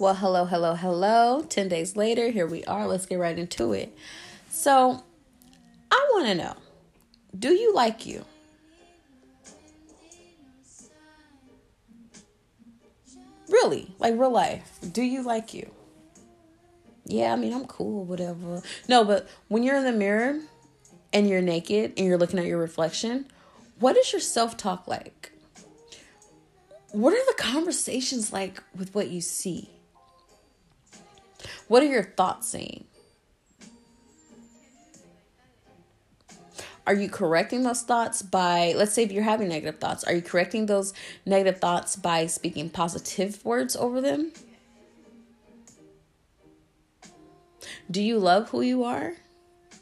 Well, 0.00 0.14
hello, 0.14 0.46
hello, 0.46 0.76
hello. 0.76 1.42
10 1.46 1.68
days 1.68 1.94
later, 1.94 2.30
here 2.30 2.46
we 2.46 2.64
are. 2.64 2.86
Let's 2.86 3.04
get 3.04 3.18
right 3.18 3.38
into 3.38 3.74
it. 3.74 3.94
So, 4.48 5.04
I 5.90 6.08
want 6.14 6.26
to 6.28 6.34
know 6.34 6.56
do 7.38 7.50
you 7.52 7.74
like 7.74 8.06
you? 8.06 8.24
Really, 13.50 13.94
like 13.98 14.18
real 14.18 14.30
life. 14.30 14.78
Do 14.90 15.02
you 15.02 15.22
like 15.22 15.52
you? 15.52 15.70
Yeah, 17.04 17.34
I 17.34 17.36
mean, 17.36 17.52
I'm 17.52 17.66
cool, 17.66 18.06
whatever. 18.06 18.62
No, 18.88 19.04
but 19.04 19.28
when 19.48 19.62
you're 19.62 19.76
in 19.76 19.84
the 19.84 19.92
mirror 19.92 20.40
and 21.12 21.28
you're 21.28 21.42
naked 21.42 21.92
and 21.98 22.06
you're 22.06 22.16
looking 22.16 22.38
at 22.38 22.46
your 22.46 22.56
reflection, 22.56 23.26
what 23.78 23.98
is 23.98 24.14
your 24.14 24.22
self 24.22 24.56
talk 24.56 24.88
like? 24.88 25.30
What 26.92 27.12
are 27.12 27.26
the 27.26 27.34
conversations 27.36 28.32
like 28.32 28.62
with 28.74 28.94
what 28.94 29.08
you 29.08 29.20
see? 29.20 29.68
What 31.68 31.82
are 31.82 31.86
your 31.86 32.04
thoughts 32.04 32.48
saying? 32.48 32.84
Are 36.86 36.94
you 36.94 37.08
correcting 37.08 37.62
those 37.62 37.82
thoughts 37.82 38.22
by, 38.22 38.74
let's 38.76 38.92
say 38.92 39.04
if 39.04 39.12
you're 39.12 39.22
having 39.22 39.48
negative 39.48 39.78
thoughts, 39.78 40.02
are 40.04 40.14
you 40.14 40.22
correcting 40.22 40.66
those 40.66 40.92
negative 41.24 41.60
thoughts 41.60 41.94
by 41.94 42.26
speaking 42.26 42.70
positive 42.70 43.44
words 43.44 43.76
over 43.76 44.00
them? 44.00 44.32
Do 47.90 48.02
you 48.02 48.18
love 48.18 48.50
who 48.50 48.60
you 48.60 48.82
are 48.84 49.14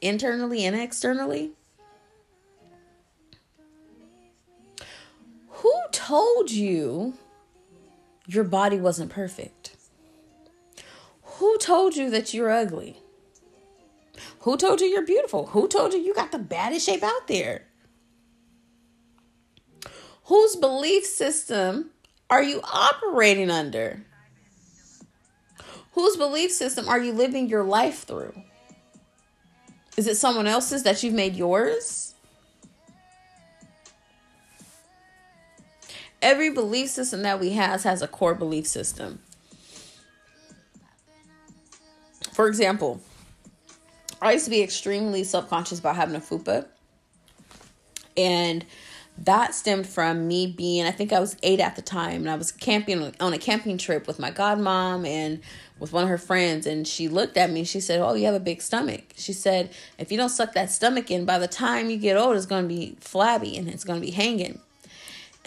internally 0.00 0.64
and 0.64 0.74
externally? 0.74 1.52
Who 5.48 5.74
told 5.92 6.50
you 6.50 7.14
your 8.26 8.44
body 8.44 8.78
wasn't 8.78 9.10
perfect? 9.10 9.65
Told 11.66 11.96
you 11.96 12.10
that 12.10 12.32
you're 12.32 12.52
ugly? 12.52 13.00
Who 14.42 14.56
told 14.56 14.80
you 14.80 14.86
you're 14.86 15.04
beautiful? 15.04 15.46
Who 15.46 15.66
told 15.66 15.92
you 15.92 15.98
you 15.98 16.14
got 16.14 16.30
the 16.30 16.38
baddest 16.38 16.86
shape 16.86 17.02
out 17.02 17.26
there? 17.26 17.64
Whose 20.26 20.54
belief 20.54 21.04
system 21.04 21.90
are 22.30 22.40
you 22.40 22.60
operating 22.62 23.50
under? 23.50 24.04
Whose 25.94 26.16
belief 26.16 26.52
system 26.52 26.88
are 26.88 27.00
you 27.00 27.12
living 27.12 27.48
your 27.48 27.64
life 27.64 28.04
through? 28.04 28.40
Is 29.96 30.06
it 30.06 30.14
someone 30.14 30.46
else's 30.46 30.84
that 30.84 31.02
you've 31.02 31.14
made 31.14 31.34
yours? 31.34 32.14
Every 36.22 36.50
belief 36.50 36.90
system 36.90 37.22
that 37.22 37.40
we 37.40 37.54
have 37.54 37.82
has 37.82 38.02
a 38.02 38.06
core 38.06 38.36
belief 38.36 38.68
system. 38.68 39.18
For 42.36 42.48
example, 42.48 43.00
I 44.20 44.34
used 44.34 44.44
to 44.44 44.50
be 44.50 44.60
extremely 44.60 45.24
subconscious 45.24 45.78
about 45.78 45.96
having 45.96 46.14
a 46.14 46.20
fupa. 46.20 46.66
And 48.14 48.62
that 49.16 49.54
stemmed 49.54 49.86
from 49.86 50.28
me 50.28 50.46
being, 50.46 50.84
I 50.84 50.90
think 50.90 51.14
I 51.14 51.18
was 51.18 51.38
eight 51.42 51.60
at 51.60 51.76
the 51.76 51.80
time, 51.80 52.20
and 52.20 52.30
I 52.30 52.34
was 52.34 52.52
camping 52.52 53.14
on 53.20 53.32
a 53.32 53.38
camping 53.38 53.78
trip 53.78 54.06
with 54.06 54.18
my 54.18 54.30
godmom 54.30 55.08
and 55.08 55.40
with 55.78 55.94
one 55.94 56.02
of 56.02 56.10
her 56.10 56.18
friends. 56.18 56.66
And 56.66 56.86
she 56.86 57.08
looked 57.08 57.38
at 57.38 57.50
me 57.50 57.60
and 57.60 57.68
she 57.68 57.80
said, 57.80 58.02
Oh, 58.02 58.12
you 58.12 58.26
have 58.26 58.34
a 58.34 58.38
big 58.40 58.60
stomach. 58.60 59.14
She 59.16 59.32
said, 59.32 59.70
If 59.96 60.12
you 60.12 60.18
don't 60.18 60.28
suck 60.28 60.52
that 60.52 60.70
stomach 60.70 61.10
in, 61.10 61.24
by 61.24 61.38
the 61.38 61.48
time 61.48 61.88
you 61.88 61.96
get 61.96 62.18
old, 62.18 62.36
it's 62.36 62.44
going 62.44 62.64
to 62.64 62.68
be 62.68 62.98
flabby 63.00 63.56
and 63.56 63.66
it's 63.66 63.82
going 63.82 63.98
to 63.98 64.06
be 64.06 64.12
hanging. 64.12 64.60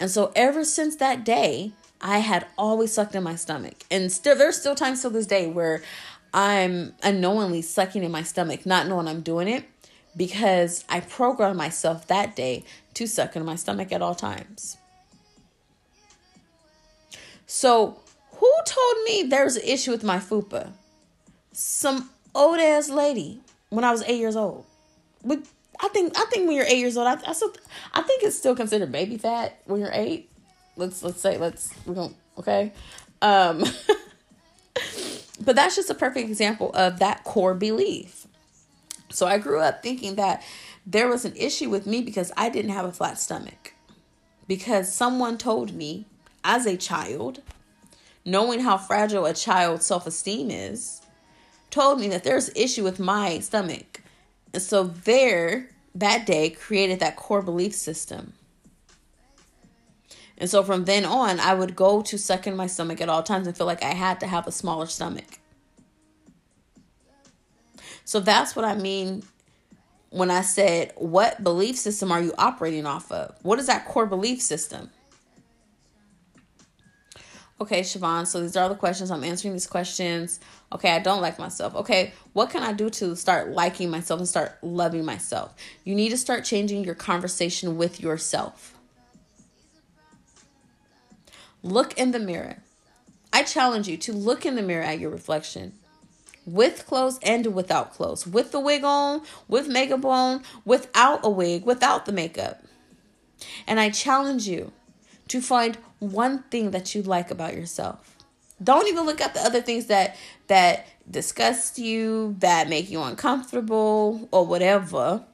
And 0.00 0.10
so 0.10 0.32
ever 0.34 0.64
since 0.64 0.96
that 0.96 1.24
day, 1.24 1.70
I 2.00 2.18
had 2.18 2.46
always 2.58 2.92
sucked 2.92 3.14
in 3.14 3.22
my 3.22 3.36
stomach. 3.36 3.84
And 3.92 4.10
still, 4.10 4.36
there's 4.36 4.58
still 4.58 4.74
times 4.74 5.02
till 5.02 5.10
this 5.10 5.26
day 5.26 5.46
where 5.46 5.82
I'm 6.32 6.94
unknowingly 7.02 7.62
sucking 7.62 8.04
in 8.04 8.10
my 8.10 8.22
stomach, 8.22 8.64
not 8.64 8.86
knowing 8.86 9.08
I'm 9.08 9.20
doing 9.20 9.48
it 9.48 9.64
because 10.16 10.84
I 10.88 11.00
programmed 11.00 11.56
myself 11.56 12.06
that 12.08 12.36
day 12.36 12.64
to 12.94 13.06
suck 13.06 13.36
in 13.36 13.44
my 13.44 13.56
stomach 13.56 13.92
at 13.92 14.02
all 14.02 14.14
times. 14.14 14.76
So, 17.46 17.98
who 18.32 18.52
told 18.64 18.96
me 19.04 19.24
there's 19.24 19.56
an 19.56 19.64
issue 19.64 19.90
with 19.90 20.04
my 20.04 20.18
fupa? 20.18 20.72
Some 21.52 22.10
old 22.34 22.60
ass 22.60 22.88
lady 22.88 23.40
when 23.70 23.84
I 23.84 23.90
was 23.90 24.02
eight 24.04 24.18
years 24.18 24.36
old. 24.36 24.64
But 25.24 25.40
I 25.80 25.88
think 25.88 26.16
I 26.16 26.24
think 26.26 26.46
when 26.46 26.56
you're 26.56 26.66
eight 26.66 26.78
years 26.78 26.96
old, 26.96 27.08
I 27.08 27.18
I, 27.26 27.32
still, 27.32 27.52
I 27.92 28.02
think 28.02 28.22
it's 28.22 28.36
still 28.36 28.54
considered 28.54 28.92
baby 28.92 29.18
fat 29.18 29.60
when 29.64 29.80
you're 29.80 29.90
eight. 29.92 30.30
Let's 30.76 31.02
let's 31.02 31.20
say 31.20 31.38
let's 31.38 31.72
going 31.84 32.14
okay. 32.38 32.72
Um, 33.20 33.64
but 35.50 35.56
that's 35.56 35.74
just 35.74 35.90
a 35.90 35.94
perfect 35.94 36.28
example 36.28 36.70
of 36.74 37.00
that 37.00 37.24
core 37.24 37.54
belief. 37.54 38.28
So 39.08 39.26
I 39.26 39.38
grew 39.38 39.58
up 39.58 39.82
thinking 39.82 40.14
that 40.14 40.44
there 40.86 41.08
was 41.08 41.24
an 41.24 41.34
issue 41.34 41.68
with 41.68 41.88
me 41.88 42.02
because 42.02 42.30
I 42.36 42.50
didn't 42.50 42.70
have 42.70 42.84
a 42.84 42.92
flat 42.92 43.18
stomach. 43.18 43.74
Because 44.46 44.94
someone 44.94 45.38
told 45.38 45.74
me 45.74 46.06
as 46.44 46.66
a 46.66 46.76
child, 46.76 47.42
knowing 48.24 48.60
how 48.60 48.76
fragile 48.76 49.26
a 49.26 49.34
child's 49.34 49.84
self 49.84 50.06
esteem 50.06 50.52
is, 50.52 51.02
told 51.68 51.98
me 51.98 52.06
that 52.06 52.22
there's 52.22 52.50
an 52.50 52.54
issue 52.54 52.84
with 52.84 53.00
my 53.00 53.40
stomach. 53.40 54.02
And 54.54 54.62
so 54.62 54.84
there, 54.84 55.70
that 55.96 56.26
day, 56.26 56.50
created 56.50 57.00
that 57.00 57.16
core 57.16 57.42
belief 57.42 57.74
system. 57.74 58.34
And 60.38 60.48
so 60.48 60.62
from 60.62 60.84
then 60.84 61.04
on, 61.04 61.40
I 61.40 61.54
would 61.54 61.74
go 61.74 62.02
to 62.02 62.16
suck 62.16 62.46
in 62.46 62.54
my 62.54 62.68
stomach 62.68 63.00
at 63.00 63.08
all 63.08 63.24
times 63.24 63.48
and 63.48 63.56
feel 63.56 63.66
like 63.66 63.82
I 63.82 63.94
had 63.94 64.20
to 64.20 64.28
have 64.28 64.46
a 64.46 64.52
smaller 64.52 64.86
stomach. 64.86 65.39
So 68.10 68.18
that's 68.18 68.56
what 68.56 68.64
I 68.64 68.74
mean 68.74 69.22
when 70.08 70.32
I 70.32 70.40
said, 70.40 70.92
What 70.96 71.44
belief 71.44 71.76
system 71.76 72.10
are 72.10 72.20
you 72.20 72.34
operating 72.36 72.84
off 72.84 73.12
of? 73.12 73.36
What 73.42 73.60
is 73.60 73.68
that 73.68 73.84
core 73.84 74.04
belief 74.04 74.42
system? 74.42 74.90
Okay, 77.60 77.82
Siobhan, 77.82 78.26
so 78.26 78.40
these 78.40 78.56
are 78.56 78.64
all 78.64 78.68
the 78.68 78.74
questions. 78.74 79.12
I'm 79.12 79.22
answering 79.22 79.54
these 79.54 79.68
questions. 79.68 80.40
Okay, 80.72 80.90
I 80.90 80.98
don't 80.98 81.20
like 81.20 81.38
myself. 81.38 81.76
Okay, 81.76 82.12
what 82.32 82.50
can 82.50 82.64
I 82.64 82.72
do 82.72 82.90
to 82.90 83.14
start 83.14 83.52
liking 83.52 83.90
myself 83.90 84.18
and 84.18 84.28
start 84.28 84.58
loving 84.60 85.04
myself? 85.04 85.54
You 85.84 85.94
need 85.94 86.08
to 86.08 86.18
start 86.18 86.44
changing 86.44 86.82
your 86.82 86.96
conversation 86.96 87.76
with 87.76 88.00
yourself. 88.00 88.76
Look 91.62 91.96
in 91.96 92.10
the 92.10 92.18
mirror. 92.18 92.56
I 93.32 93.44
challenge 93.44 93.86
you 93.86 93.96
to 93.98 94.12
look 94.12 94.44
in 94.44 94.56
the 94.56 94.62
mirror 94.62 94.82
at 94.82 94.98
your 94.98 95.10
reflection 95.10 95.74
with 96.46 96.86
clothes 96.86 97.18
and 97.22 97.54
without 97.54 97.92
clothes, 97.92 98.26
with 98.26 98.52
the 98.52 98.60
wig 98.60 98.84
on, 98.84 99.22
with 99.48 99.68
makeup 99.68 100.04
on, 100.04 100.42
without 100.64 101.20
a 101.22 101.30
wig, 101.30 101.64
without 101.64 102.06
the 102.06 102.12
makeup. 102.12 102.62
And 103.66 103.80
I 103.80 103.90
challenge 103.90 104.46
you 104.46 104.72
to 105.28 105.40
find 105.40 105.76
one 105.98 106.42
thing 106.50 106.72
that 106.72 106.94
you 106.94 107.02
like 107.02 107.30
about 107.30 107.54
yourself. 107.54 108.16
Don't 108.62 108.88
even 108.88 109.06
look 109.06 109.20
at 109.20 109.32
the 109.32 109.40
other 109.40 109.62
things 109.62 109.86
that 109.86 110.16
that 110.48 110.86
disgust 111.10 111.78
you, 111.78 112.36
that 112.40 112.68
make 112.68 112.90
you 112.90 113.02
uncomfortable 113.02 114.28
or 114.32 114.46
whatever. 114.46 115.24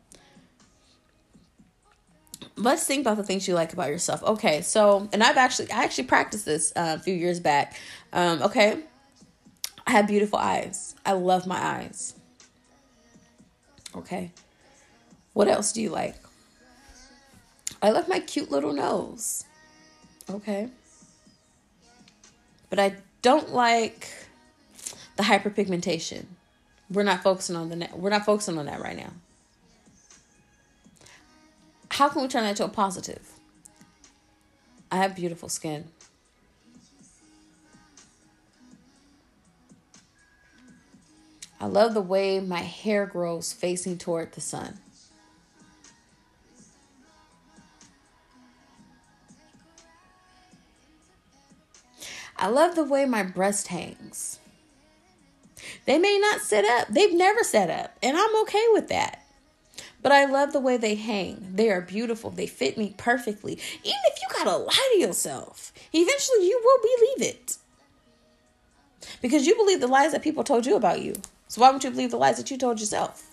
Let's 2.56 2.86
think 2.86 3.00
about 3.00 3.16
the 3.16 3.24
things 3.24 3.48
you 3.48 3.54
like 3.54 3.72
about 3.72 3.88
yourself. 3.88 4.22
Okay, 4.22 4.62
so 4.62 5.08
and 5.12 5.22
I've 5.22 5.36
actually 5.36 5.70
I 5.72 5.82
actually 5.82 6.04
practiced 6.04 6.44
this 6.44 6.72
uh, 6.76 6.96
a 6.98 7.02
few 7.02 7.14
years 7.14 7.40
back. 7.40 7.76
Um, 8.12 8.42
okay, 8.42 8.82
I 9.86 9.92
have 9.92 10.08
beautiful 10.08 10.38
eyes. 10.38 10.94
I 11.04 11.12
love 11.12 11.46
my 11.46 11.58
eyes. 11.58 12.14
Okay. 13.94 14.32
What 15.32 15.48
else 15.48 15.72
do 15.72 15.80
you 15.80 15.90
like? 15.90 16.16
I 17.80 17.90
love 17.90 18.08
my 18.08 18.20
cute 18.20 18.50
little 18.50 18.72
nose. 18.72 19.44
Okay. 20.28 20.68
But 22.68 22.78
I 22.78 22.96
don't 23.22 23.52
like 23.52 24.08
the 25.16 25.22
hyperpigmentation. 25.22 26.26
We're 26.90 27.02
not 27.02 27.22
focusing 27.22 27.56
on 27.56 27.68
the 27.68 27.88
we're 27.94 28.10
not 28.10 28.24
focusing 28.24 28.58
on 28.58 28.66
that 28.66 28.80
right 28.80 28.96
now. 28.96 29.12
How 31.90 32.08
can 32.08 32.22
we 32.22 32.28
turn 32.28 32.44
that 32.44 32.56
to 32.56 32.64
a 32.64 32.68
positive? 32.68 33.32
I 34.90 34.96
have 34.96 35.16
beautiful 35.16 35.48
skin. 35.48 35.88
I 41.58 41.66
love 41.66 41.94
the 41.94 42.02
way 42.02 42.38
my 42.38 42.60
hair 42.60 43.06
grows 43.06 43.52
facing 43.52 43.98
toward 43.98 44.32
the 44.32 44.40
sun. 44.40 44.78
I 52.36 52.48
love 52.48 52.74
the 52.74 52.84
way 52.84 53.06
my 53.06 53.22
breast 53.22 53.68
hangs. 53.68 54.38
They 55.86 55.98
may 55.98 56.18
not 56.18 56.42
sit 56.42 56.64
up, 56.64 56.88
they've 56.88 57.14
never 57.14 57.42
sat 57.42 57.70
up, 57.70 57.96
and 58.02 58.16
I'm 58.16 58.42
okay 58.42 58.64
with 58.72 58.88
that. 58.88 59.22
But 60.02 60.12
I 60.12 60.26
love 60.26 60.52
the 60.52 60.60
way 60.60 60.76
they 60.76 60.94
hang. 60.94 61.48
They 61.54 61.70
are 61.70 61.80
beautiful. 61.80 62.30
They 62.30 62.46
fit 62.46 62.78
me 62.78 62.94
perfectly. 62.96 63.54
Even 63.54 63.98
if 64.04 64.20
you 64.20 64.28
gotta 64.30 64.56
lie 64.56 64.90
to 64.94 65.00
yourself, 65.00 65.72
eventually 65.92 66.46
you 66.46 66.60
will 66.62 66.82
believe 66.82 67.30
it. 67.32 67.56
Because 69.22 69.46
you 69.46 69.56
believe 69.56 69.80
the 69.80 69.86
lies 69.86 70.12
that 70.12 70.22
people 70.22 70.44
told 70.44 70.66
you 70.66 70.76
about 70.76 71.00
you. 71.00 71.14
So 71.48 71.60
why 71.60 71.70
would 71.70 71.84
you 71.84 71.90
believe 71.90 72.10
the 72.10 72.16
lies 72.16 72.36
that 72.38 72.50
you 72.50 72.58
told 72.58 72.80
yourself? 72.80 73.30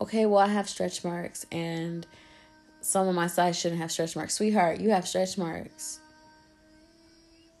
Okay, 0.00 0.26
well, 0.26 0.38
I 0.40 0.48
have 0.48 0.68
stretch 0.68 1.04
marks 1.04 1.46
and 1.52 2.06
some 2.80 3.06
of 3.06 3.14
my 3.14 3.26
size 3.26 3.58
shouldn't 3.58 3.80
have 3.80 3.92
stretch 3.92 4.16
marks. 4.16 4.34
Sweetheart, 4.34 4.80
you 4.80 4.90
have 4.90 5.06
stretch 5.06 5.36
marks. 5.36 6.00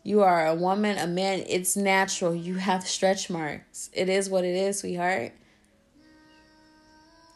You 0.02 0.22
are 0.22 0.46
a 0.46 0.54
woman, 0.54 0.96
a 0.96 1.06
man. 1.06 1.44
It's 1.46 1.76
natural. 1.76 2.34
You 2.34 2.54
have 2.54 2.86
stretch 2.86 3.28
marks. 3.28 3.90
It 3.92 4.08
is 4.08 4.30
what 4.30 4.44
it 4.44 4.56
is, 4.56 4.80
sweetheart. 4.80 5.32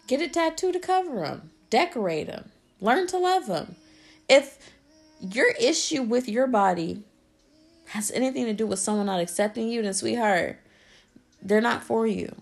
Get 0.06 0.22
a 0.22 0.28
tattoo 0.28 0.72
to 0.72 0.78
cover 0.78 1.20
them, 1.20 1.50
decorate 1.70 2.26
them, 2.26 2.50
learn 2.80 3.06
to 3.08 3.18
love 3.18 3.46
them. 3.46 3.76
If 4.28 4.58
your 5.32 5.50
issue 5.60 6.02
with 6.02 6.28
your 6.28 6.46
body 6.46 7.02
has 7.86 8.10
anything 8.10 8.46
to 8.46 8.52
do 8.52 8.66
with 8.66 8.78
someone 8.78 9.06
not 9.06 9.20
accepting 9.20 9.68
you, 9.68 9.82
then, 9.82 9.94
sweetheart, 9.94 10.58
they're 11.42 11.60
not 11.60 11.82
for 11.82 12.06
you. 12.06 12.34